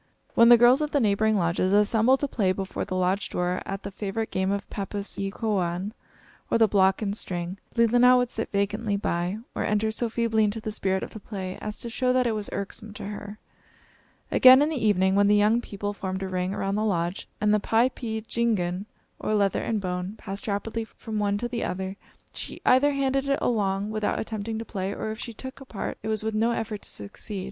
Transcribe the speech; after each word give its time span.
When 0.33 0.49
the 0.49 0.57
girls 0.57 0.81
of 0.81 0.89
the 0.89 0.99
neighboring 0.99 1.37
lodges 1.37 1.71
assembled 1.73 2.21
to 2.21 2.27
play 2.27 2.53
before 2.53 2.83
the 2.85 2.95
lodge 2.95 3.29
door 3.29 3.61
at 3.67 3.83
the 3.83 3.91
favorite 3.91 4.31
game 4.31 4.49
of 4.49 4.67
pappus 4.71 5.19
e 5.19 5.29
kowaun, 5.29 5.91
or 6.49 6.57
the 6.57 6.67
block 6.67 7.03
and 7.03 7.15
string, 7.15 7.59
Leelinan 7.75 8.17
would 8.17 8.31
sit 8.31 8.51
vacantly 8.51 8.97
by, 8.97 9.37
or 9.53 9.63
enter 9.63 9.91
so 9.91 10.09
feebly 10.09 10.43
into 10.43 10.59
the 10.59 10.71
spirit 10.71 11.03
of 11.03 11.11
the 11.11 11.19
play 11.19 11.55
as 11.61 11.77
to 11.77 11.87
show 11.87 12.11
that 12.13 12.25
it 12.25 12.31
was 12.31 12.49
irksome 12.51 12.93
to 12.93 13.05
her. 13.09 13.37
Again, 14.31 14.63
in 14.63 14.69
the 14.69 14.83
evening, 14.83 15.13
when 15.13 15.27
the 15.27 15.35
young 15.35 15.61
people 15.61 15.93
formed 15.93 16.23
a 16.23 16.27
ring 16.27 16.51
around 16.51 16.73
the 16.73 16.83
lodge, 16.83 17.27
and 17.39 17.53
the 17.53 17.59
piepeendjigun, 17.59 18.85
or 19.19 19.35
leather 19.35 19.61
and 19.63 19.79
bone, 19.79 20.15
passed 20.17 20.47
rapidly 20.47 20.83
from 20.83 21.19
one 21.19 21.37
to 21.37 21.47
the 21.47 21.63
other, 21.63 21.95
she 22.33 22.59
either 22.65 22.93
handed 22.93 23.29
it 23.29 23.37
along 23.39 23.91
without 23.91 24.17
attempting 24.19 24.57
to 24.57 24.65
play, 24.65 24.91
or 24.95 25.11
if 25.11 25.19
she 25.19 25.31
took 25.31 25.61
a 25.61 25.65
part, 25.65 25.99
it 26.01 26.07
was 26.07 26.23
with 26.23 26.33
no 26.33 26.49
effort 26.53 26.81
to 26.81 26.89
succeed. 26.89 27.39